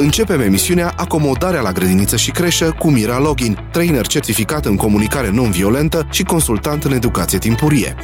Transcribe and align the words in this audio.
Începem 0.00 0.40
emisiunea 0.40 0.92
Acomodarea 0.96 1.60
la 1.60 1.72
grădiniță 1.72 2.16
și 2.16 2.30
creșă 2.30 2.74
cu 2.78 2.90
Mira 2.90 3.18
Login, 3.18 3.58
trainer 3.72 4.06
certificat 4.06 4.64
în 4.64 4.76
comunicare 4.76 5.30
non-violentă 5.30 6.06
și 6.10 6.22
consultant 6.22 6.84
în 6.84 6.92
educație 6.92 7.38
timpurie. 7.38 7.94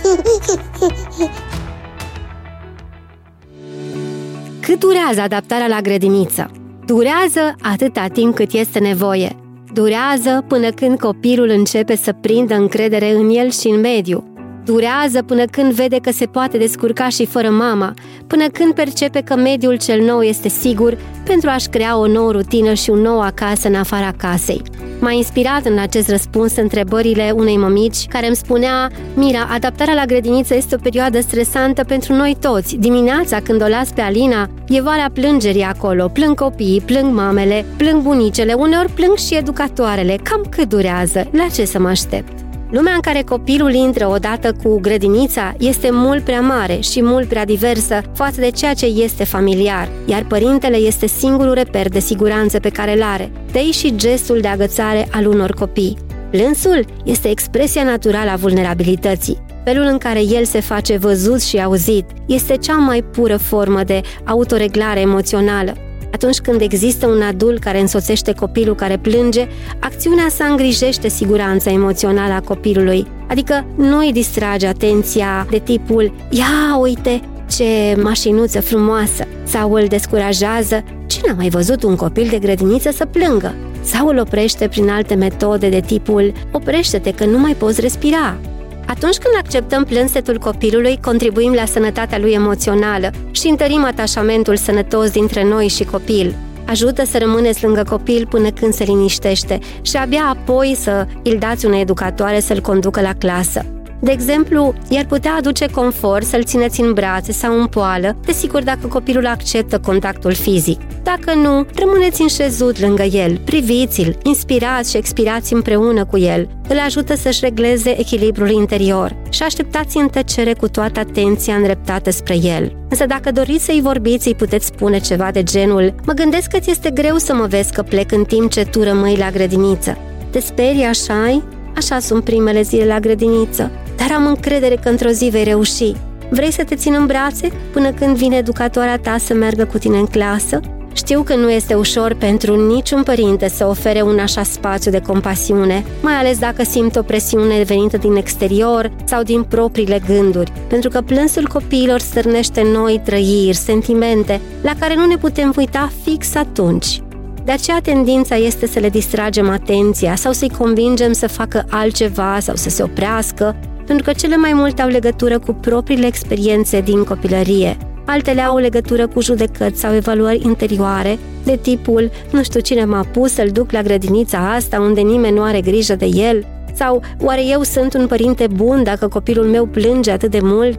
Cât 4.61 4.79
durează 4.79 5.21
adaptarea 5.21 5.67
la 5.67 5.81
grădiniță? 5.81 6.51
Durează 6.87 7.55
atâta 7.63 8.07
timp 8.07 8.35
cât 8.35 8.53
este 8.53 8.79
nevoie. 8.79 9.37
Durează 9.73 10.45
până 10.49 10.71
când 10.71 10.99
copilul 10.99 11.49
începe 11.49 11.97
să 11.97 12.13
prindă 12.13 12.55
încredere 12.55 13.11
în 13.11 13.31
el 13.31 13.51
și 13.51 13.69
în 13.69 13.81
mediu. 13.81 14.34
Durează 14.65 15.23
până 15.23 15.45
când 15.45 15.73
vede 15.73 15.99
că 16.03 16.11
se 16.13 16.27
poate 16.27 16.59
descurca 16.59 17.09
și 17.09 17.27
fără 17.27 17.51
mama, 17.51 17.95
până 18.27 18.45
când 18.47 18.75
percepe 18.75 19.21
că 19.21 19.37
mediul 19.37 19.77
cel 19.77 20.01
nou 20.05 20.23
este 20.23 20.49
sigur 20.49 20.99
pentru 21.25 21.49
a-și 21.51 21.69
crea 21.69 21.99
o 21.99 22.07
nouă 22.07 22.33
rutină 22.33 22.73
și 22.75 22.91
un 22.91 23.01
nou 23.01 23.21
acasă 23.21 23.69
în 23.69 23.75
afara 23.75 24.13
casei. 24.17 24.63
M-a 25.01 25.11
inspirat 25.11 25.65
în 25.65 25.79
acest 25.79 26.09
răspuns 26.09 26.57
întrebările 26.57 27.33
unei 27.37 27.57
mămici 27.57 28.07
care 28.09 28.27
îmi 28.27 28.37
spunea 28.37 28.91
Mira, 29.15 29.49
adaptarea 29.51 29.95
la 29.95 30.05
grădiniță 30.05 30.55
este 30.55 30.75
o 30.75 30.79
perioadă 30.83 31.21
stresantă 31.21 31.85
pentru 31.85 32.13
noi 32.13 32.37
toți. 32.41 32.77
Dimineața 32.77 33.41
când 33.41 33.63
o 33.63 33.67
las 33.67 33.91
pe 33.91 34.01
Alina, 34.01 34.49
e 34.69 34.81
varea 34.81 35.11
plângerii 35.13 35.63
acolo. 35.63 36.09
Plâng 36.09 36.35
copiii, 36.35 36.81
plâng 36.81 37.15
mamele, 37.15 37.65
plâng 37.77 38.03
bunicele, 38.03 38.53
uneori 38.53 38.93
plâng 38.93 39.17
și 39.17 39.37
educatoarele. 39.37 40.19
Cam 40.23 40.45
cât 40.51 40.69
durează? 40.69 41.29
La 41.31 41.47
ce 41.55 41.65
să 41.65 41.79
mă 41.79 41.89
aștept? 41.89 42.44
Lumea 42.75 42.95
în 42.95 43.01
care 43.01 43.23
copilul 43.23 43.73
intră 43.73 44.07
odată 44.07 44.53
cu 44.63 44.81
grădinița 44.81 45.55
este 45.59 45.89
mult 45.93 46.25
prea 46.25 46.41
mare 46.41 46.79
și 46.81 47.03
mult 47.03 47.29
prea 47.29 47.45
diversă 47.45 48.01
față 48.15 48.41
de 48.41 48.51
ceea 48.51 48.75
ce 48.75 48.87
este 48.87 49.25
familiar, 49.25 49.89
iar 50.07 50.25
părintele 50.25 50.77
este 50.77 51.07
singurul 51.07 51.53
reper 51.53 51.89
de 51.89 51.99
siguranță 51.99 52.61
pe 52.61 52.69
care 52.69 52.95
îl 52.95 53.03
are, 53.03 53.33
de 53.53 53.71
și 53.71 53.97
gestul 53.97 54.41
de 54.41 54.49
agățare 54.49 55.09
al 55.11 55.27
unor 55.27 55.53
copii. 55.53 55.97
Plânsul 56.31 56.87
este 57.05 57.31
expresia 57.31 57.83
naturală 57.85 58.31
a 58.31 58.37
vulnerabilității. 58.37 59.39
Felul 59.65 59.85
în 59.85 59.99
care 59.99 60.23
el 60.23 60.45
se 60.45 60.61
face 60.61 60.97
văzut 60.97 61.43
și 61.43 61.63
auzit 61.63 62.05
este 62.27 62.57
cea 62.57 62.77
mai 62.77 63.03
pură 63.03 63.37
formă 63.37 63.83
de 63.83 64.01
autoreglare 64.25 65.01
emoțională. 65.01 65.73
Atunci 66.15 66.39
când 66.39 66.61
există 66.61 67.07
un 67.07 67.23
adult 67.23 67.59
care 67.59 67.81
însoțește 67.81 68.33
copilul 68.33 68.75
care 68.75 68.97
plânge, 68.97 69.49
acțiunea 69.79 70.27
sa 70.29 70.45
îngrijește 70.45 71.09
siguranța 71.09 71.71
emoțională 71.71 72.33
a 72.33 72.41
copilului, 72.41 73.07
adică 73.29 73.67
nu 73.77 73.99
îi 73.99 74.13
distrage 74.13 74.67
atenția 74.67 75.47
de 75.51 75.59
tipul 75.59 76.15
Ia, 76.31 76.77
uite, 76.81 77.21
ce 77.51 77.97
mașinuță 78.03 78.61
frumoasă! 78.61 79.27
Sau 79.45 79.73
îl 79.73 79.87
descurajează 79.87 80.85
Cine 81.07 81.31
a 81.31 81.35
mai 81.35 81.49
văzut 81.49 81.83
un 81.83 81.97
copil 81.97 82.27
de 82.31 82.39
grădiniță 82.39 82.91
să 82.91 83.05
plângă? 83.05 83.55
Sau 83.83 84.07
îl 84.07 84.19
oprește 84.19 84.69
prin 84.69 84.89
alte 84.89 85.15
metode 85.15 85.69
de 85.69 85.81
tipul 85.81 86.33
Oprește-te 86.53 87.11
că 87.11 87.25
nu 87.25 87.39
mai 87.39 87.55
poți 87.55 87.81
respira 87.81 88.37
atunci 88.87 89.17
când 89.17 89.35
acceptăm 89.39 89.85
plânsetul 89.85 90.39
copilului, 90.39 90.99
contribuim 91.01 91.53
la 91.53 91.65
sănătatea 91.65 92.19
lui 92.19 92.33
emoțională 92.33 93.11
și 93.31 93.49
întărim 93.49 93.85
atașamentul 93.85 94.57
sănătos 94.57 95.11
dintre 95.11 95.45
noi 95.45 95.69
și 95.69 95.85
copil. 95.85 96.35
Ajută 96.67 97.05
să 97.05 97.19
rămâneți 97.19 97.65
lângă 97.65 97.83
copil 97.89 98.27
până 98.31 98.51
când 98.51 98.73
se 98.73 98.85
liniștește 98.85 99.59
și 99.83 99.97
abia 99.97 100.25
apoi 100.29 100.77
să 100.81 101.07
îl 101.23 101.37
dați 101.39 101.67
unei 101.67 101.81
educatoare 101.81 102.41
să-l 102.41 102.61
conducă 102.61 103.01
la 103.01 103.13
clasă. 103.13 103.74
De 104.05 104.11
exemplu, 104.11 104.75
i-ar 104.89 105.05
putea 105.05 105.35
aduce 105.35 105.67
confort 105.67 106.27
să-l 106.27 106.45
țineți 106.45 106.81
în 106.81 106.93
brațe 106.93 107.33
sau 107.33 107.61
în 107.61 107.67
poală, 107.67 108.17
desigur 108.25 108.63
dacă 108.63 108.87
copilul 108.87 109.27
acceptă 109.27 109.79
contactul 109.79 110.33
fizic. 110.33 110.81
Dacă 111.03 111.35
nu, 111.35 111.67
rămâneți 111.75 112.21
înșezut 112.21 112.81
lângă 112.81 113.03
el, 113.03 113.41
priviți-l, 113.45 114.19
inspirați 114.23 114.91
și 114.91 114.97
expirați 114.97 115.53
împreună 115.53 116.05
cu 116.05 116.19
el. 116.19 116.49
Îl 116.69 116.79
ajută 116.79 117.17
să-și 117.17 117.41
regleze 117.43 118.01
echilibrul 118.01 118.51
interior 118.51 119.17
și 119.31 119.43
așteptați 119.43 119.97
în 119.97 120.09
tăcere 120.09 120.55
cu 120.55 120.69
toată 120.69 121.01
atenția 121.01 121.55
îndreptată 121.55 122.11
spre 122.11 122.37
el. 122.43 122.77
Însă 122.89 123.07
dacă 123.07 123.33
doriți 123.33 123.65
să-i 123.65 123.81
vorbiți, 123.83 124.29
îi 124.29 124.35
puteți 124.35 124.67
spune 124.67 124.99
ceva 124.99 125.31
de 125.33 125.43
genul 125.43 125.95
Mă 126.07 126.13
gândesc 126.13 126.51
că 126.51 126.59
ți 126.59 126.71
este 126.71 126.91
greu 126.91 127.17
să 127.17 127.35
mă 127.35 127.47
vezi 127.47 127.73
că 127.73 127.83
plec 127.83 128.13
în 128.13 128.25
timp 128.25 128.51
ce 128.51 128.65
tu 128.65 128.83
rămâi 128.83 129.17
la 129.17 129.31
grădiniță. 129.31 129.97
Te 130.31 130.41
sperii 130.41 130.85
așa 130.85 131.43
Așa 131.77 131.99
sunt 131.99 132.25
primele 132.25 132.63
zile 132.63 132.85
la 132.85 133.01
grădiniță 133.01 133.71
dar 134.09 134.17
am 134.17 134.27
încredere 134.27 134.75
că 134.75 134.89
într-o 134.89 135.09
zi 135.09 135.25
vei 135.25 135.45
reuși. 135.45 135.93
Vrei 136.31 136.53
să 136.53 136.65
te 136.65 136.75
țin 136.75 136.95
în 136.95 137.07
brațe 137.07 137.53
până 137.73 137.93
când 137.93 138.17
vine 138.17 138.37
educatoarea 138.37 138.99
ta 138.99 139.17
să 139.19 139.35
meargă 139.35 139.65
cu 139.65 139.79
tine 139.79 139.99
în 139.99 140.07
clasă? 140.07 140.61
Știu 140.93 141.23
că 141.23 141.35
nu 141.35 141.51
este 141.51 141.75
ușor 141.75 142.15
pentru 142.15 142.67
niciun 142.67 143.03
părinte 143.03 143.49
să 143.49 143.67
ofere 143.67 144.03
un 144.03 144.19
așa 144.19 144.43
spațiu 144.43 144.91
de 144.91 145.01
compasiune, 145.01 145.85
mai 146.03 146.15
ales 146.15 146.39
dacă 146.39 146.65
simt 146.65 146.97
o 146.97 147.03
presiune 147.03 147.63
venită 147.63 147.97
din 147.97 148.17
exterior 148.17 148.91
sau 149.05 149.23
din 149.23 149.43
propriile 149.43 150.03
gânduri, 150.07 150.53
pentru 150.69 150.89
că 150.89 151.01
plânsul 151.01 151.49
copiilor 151.49 151.99
stârnește 151.99 152.63
noi 152.73 153.01
trăiri, 153.05 153.57
sentimente, 153.57 154.41
la 154.63 154.73
care 154.79 154.95
nu 154.95 155.07
ne 155.07 155.17
putem 155.17 155.53
uita 155.57 155.93
fix 156.03 156.35
atunci. 156.35 157.03
De 157.45 157.53
aceea 157.53 157.81
tendința 157.81 158.37
este 158.37 158.67
să 158.67 158.79
le 158.79 158.89
distragem 158.89 159.51
atenția 159.51 160.15
sau 160.15 160.33
să-i 160.33 160.51
convingem 160.59 161.13
să 161.13 161.29
facă 161.29 161.65
altceva 161.71 162.39
sau 162.41 162.55
să 162.55 162.69
se 162.69 162.83
oprească 162.83 163.57
pentru 163.87 164.05
că 164.05 164.13
cele 164.13 164.37
mai 164.37 164.53
multe 164.53 164.83
au 164.83 164.89
legătură 164.89 165.39
cu 165.39 165.53
propriile 165.53 166.07
experiențe 166.07 166.81
din 166.81 167.05
copilărie. 167.05 167.77
Altele 168.07 168.41
au 168.41 168.57
legătură 168.57 169.07
cu 169.07 169.21
judecăți 169.21 169.81
sau 169.81 169.95
evaluări 169.95 170.45
interioare, 170.45 171.19
de 171.45 171.59
tipul 171.63 172.11
nu 172.31 172.43
știu 172.43 172.61
cine 172.61 172.85
m-a 172.85 173.05
pus 173.13 173.33
să-l 173.33 173.49
duc 173.49 173.71
la 173.71 173.83
grădinița 173.83 174.53
asta 174.55 174.81
unde 174.81 175.01
nimeni 175.01 175.37
nu 175.37 175.43
are 175.43 175.61
grijă 175.61 175.95
de 175.95 176.07
el, 176.07 176.47
sau 176.75 177.03
oare 177.21 177.45
eu 177.47 177.63
sunt 177.63 177.95
un 177.95 178.07
părinte 178.07 178.47
bun 178.55 178.83
dacă 178.83 179.09
copilul 179.09 179.45
meu 179.45 179.67
plânge 179.67 180.11
atât 180.11 180.31
de 180.31 180.41
mult? 180.43 180.79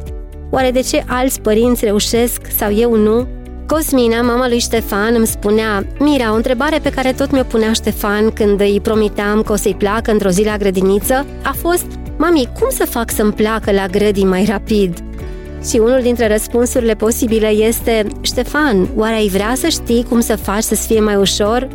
Oare 0.50 0.72
de 0.72 0.80
ce 0.80 1.04
alți 1.08 1.42
părinți 1.42 1.86
reușesc 1.86 2.42
sau 2.58 2.74
eu 2.74 2.96
nu? 2.96 3.28
Cosmina, 3.68 4.22
mama 4.22 4.48
lui 4.48 4.60
Ștefan, 4.60 5.14
îmi 5.16 5.28
spunea 5.28 5.86
Mira, 6.00 6.32
o 6.32 6.36
întrebare 6.36 6.80
pe 6.80 6.90
care 6.90 7.12
tot 7.12 7.32
mi-o 7.32 7.44
punea 7.44 7.74
Ștefan 7.74 8.32
când 8.32 8.60
îi 8.60 8.80
promiteam 8.84 9.42
că 9.42 9.52
o 9.52 9.56
să-i 9.56 9.76
placă 9.76 10.12
într-o 10.12 10.30
zi 10.30 10.44
la 10.44 10.58
grădiniță 10.58 11.26
a 11.44 11.56
fost 11.58 11.86
Mami, 12.18 12.50
cum 12.60 12.68
să 12.70 12.86
fac 12.86 13.12
să-mi 13.12 13.34
placă 13.34 13.72
la 13.72 13.86
grădii 13.86 14.26
mai 14.26 14.46
rapid? 14.50 14.98
Și 15.70 15.78
unul 15.78 16.00
dintre 16.02 16.28
răspunsurile 16.28 16.94
posibile 16.94 17.48
este 17.48 18.06
Ștefan, 18.22 18.88
oare 18.96 19.16
ai 19.16 19.28
vrea 19.28 19.54
să 19.56 19.68
știi 19.68 20.06
cum 20.10 20.20
să 20.20 20.36
faci 20.36 20.64
să-ți 20.64 20.88
fie 20.88 21.00
mai 21.00 21.16
ușor? 21.16 21.68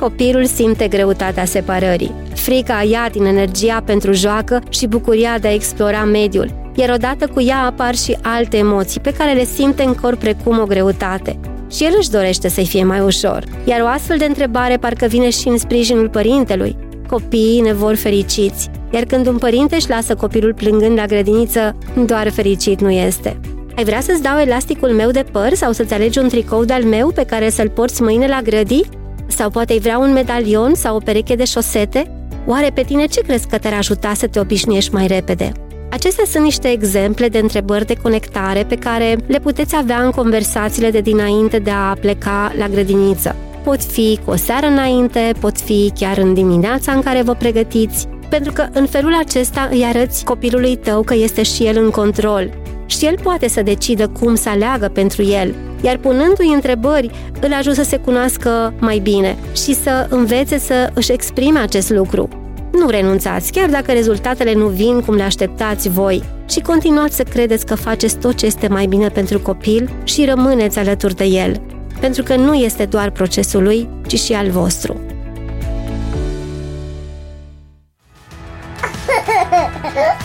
Copilul 0.00 0.44
simte 0.44 0.88
greutatea 0.88 1.44
separării. 1.44 2.12
Frica 2.34 2.82
ia 2.90 3.08
din 3.12 3.24
energia 3.24 3.82
pentru 3.84 4.12
joacă 4.12 4.60
și 4.68 4.86
bucuria 4.86 5.38
de 5.38 5.48
a 5.48 5.52
explora 5.52 6.04
mediul, 6.04 6.70
iar 6.74 6.90
odată 6.94 7.26
cu 7.26 7.40
ea 7.40 7.58
apar 7.58 7.94
și 7.94 8.16
alte 8.22 8.56
emoții 8.56 9.00
pe 9.00 9.12
care 9.12 9.32
le 9.32 9.44
simte 9.44 9.82
în 9.82 9.94
corp 9.94 10.18
precum 10.18 10.58
o 10.58 10.64
greutate. 10.64 11.40
Și 11.70 11.84
el 11.84 11.92
își 11.98 12.10
dorește 12.10 12.48
să-i 12.48 12.66
fie 12.66 12.84
mai 12.84 13.00
ușor, 13.00 13.44
iar 13.64 13.80
o 13.80 13.86
astfel 13.86 14.18
de 14.18 14.24
întrebare 14.24 14.76
parcă 14.76 15.06
vine 15.06 15.30
și 15.30 15.48
în 15.48 15.58
sprijinul 15.58 16.08
părintelui. 16.08 16.76
Copiii 17.08 17.60
ne 17.60 17.72
vor 17.72 17.94
fericiți, 17.94 18.70
iar 18.90 19.04
când 19.04 19.26
un 19.26 19.38
părinte 19.38 19.74
își 19.74 19.88
lasă 19.88 20.14
copilul 20.14 20.54
plângând 20.54 20.98
la 20.98 21.06
grădiniță, 21.06 21.76
doar 22.06 22.30
fericit 22.30 22.80
nu 22.80 22.90
este. 22.90 23.40
Ai 23.76 23.84
vrea 23.84 24.00
să-ți 24.00 24.22
dau 24.22 24.38
elasticul 24.38 24.88
meu 24.88 25.10
de 25.10 25.24
păr 25.32 25.54
sau 25.54 25.72
să-ți 25.72 25.94
alegi 25.94 26.18
un 26.18 26.28
tricou 26.28 26.64
de-al 26.64 26.82
meu 26.82 27.10
pe 27.10 27.24
care 27.24 27.50
să-l 27.50 27.68
porți 27.68 28.02
mâine 28.02 28.26
la 28.26 28.40
grădii? 28.42 28.84
Sau 29.26 29.50
poate 29.50 29.72
ai 29.72 29.78
vrea 29.78 29.98
un 29.98 30.12
medalion 30.12 30.74
sau 30.74 30.96
o 30.96 30.98
pereche 30.98 31.34
de 31.34 31.44
șosete? 31.44 32.28
Oare 32.46 32.70
pe 32.74 32.82
tine 32.82 33.06
ce 33.06 33.20
crezi 33.20 33.46
că 33.46 33.58
te-ar 33.58 33.74
ajuta 33.74 34.14
să 34.14 34.26
te 34.26 34.40
obișnuiești 34.40 34.94
mai 34.94 35.06
repede? 35.06 35.52
Acestea 35.90 36.24
sunt 36.26 36.44
niște 36.44 36.68
exemple 36.68 37.28
de 37.28 37.38
întrebări 37.38 37.86
de 37.86 37.94
conectare 38.02 38.64
pe 38.64 38.74
care 38.74 39.16
le 39.26 39.38
puteți 39.38 39.76
avea 39.76 40.02
în 40.02 40.10
conversațiile 40.10 40.90
de 40.90 41.00
dinainte 41.00 41.58
de 41.58 41.70
a 41.70 41.96
pleca 42.00 42.52
la 42.58 42.68
grădiniță. 42.68 43.36
Pot 43.64 43.82
fi 43.82 44.18
cu 44.24 44.30
o 44.30 44.36
seară 44.36 44.66
înainte, 44.66 45.32
pot 45.40 45.60
fi 45.60 45.92
chiar 45.94 46.18
în 46.18 46.34
dimineața 46.34 46.92
în 46.92 47.00
care 47.00 47.22
vă 47.22 47.34
pregătiți, 47.34 48.06
pentru 48.28 48.52
că 48.52 48.66
în 48.72 48.86
felul 48.86 49.14
acesta 49.14 49.68
îi 49.70 49.84
arăți 49.84 50.24
copilului 50.24 50.76
tău 50.76 51.02
că 51.02 51.14
este 51.14 51.42
și 51.42 51.66
el 51.66 51.76
în 51.82 51.90
control 51.90 52.50
și 52.88 53.06
el 53.06 53.18
poate 53.22 53.48
să 53.48 53.62
decidă 53.62 54.08
cum 54.08 54.34
să 54.34 54.48
aleagă 54.48 54.88
pentru 54.88 55.22
el, 55.22 55.54
iar 55.80 55.96
punându-i 55.96 56.52
întrebări, 56.54 57.10
îl 57.40 57.52
ajută 57.52 57.74
să 57.74 57.82
se 57.82 57.96
cunoască 57.96 58.74
mai 58.80 58.98
bine 58.98 59.36
și 59.52 59.74
să 59.74 60.06
învețe 60.10 60.58
să 60.58 60.90
își 60.94 61.12
exprime 61.12 61.58
acest 61.58 61.90
lucru. 61.90 62.28
Nu 62.72 62.88
renunțați, 62.88 63.52
chiar 63.52 63.68
dacă 63.68 63.92
rezultatele 63.92 64.54
nu 64.54 64.66
vin 64.66 65.00
cum 65.00 65.14
le 65.14 65.22
așteptați 65.22 65.88
voi, 65.88 66.22
și 66.48 66.60
continuați 66.60 67.16
să 67.16 67.22
credeți 67.22 67.66
că 67.66 67.74
faceți 67.74 68.16
tot 68.16 68.34
ce 68.34 68.46
este 68.46 68.68
mai 68.68 68.86
bine 68.86 69.08
pentru 69.08 69.40
copil 69.40 69.90
și 70.04 70.24
rămâneți 70.24 70.78
alături 70.78 71.14
de 71.14 71.24
el, 71.24 71.60
pentru 72.00 72.22
că 72.22 72.36
nu 72.36 72.54
este 72.54 72.84
doar 72.84 73.10
procesul 73.10 73.62
lui, 73.62 73.88
ci 74.06 74.18
și 74.18 74.32
al 74.32 74.50
vostru. 74.50 75.00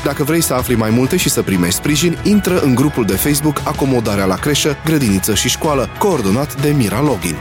Dacă 0.03 0.23
vrei 0.23 0.41
să 0.41 0.53
afli 0.53 0.75
mai 0.75 0.89
multe 0.89 1.17
și 1.17 1.29
să 1.29 1.41
primești 1.41 1.75
sprijin, 1.75 2.17
intră 2.23 2.59
în 2.59 2.75
grupul 2.75 3.05
de 3.05 3.15
Facebook 3.15 3.61
Acomodarea 3.63 4.25
la 4.25 4.35
creșă, 4.35 4.77
grădiniță 4.85 5.33
și 5.33 5.49
școală, 5.49 5.89
coordonat 5.99 6.61
de 6.61 6.69
Mira 6.69 7.01
Login. 7.01 7.35